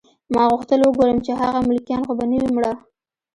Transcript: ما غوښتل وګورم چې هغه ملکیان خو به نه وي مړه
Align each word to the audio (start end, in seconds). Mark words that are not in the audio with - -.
ما 0.33 0.43
غوښتل 0.51 0.79
وګورم 0.83 1.17
چې 1.25 1.31
هغه 1.41 1.59
ملکیان 1.69 2.01
خو 2.07 2.13
به 2.17 2.25
نه 2.29 2.37
وي 2.41 2.49
مړه 2.55 2.73